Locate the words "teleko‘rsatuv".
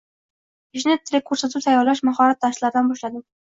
1.11-1.67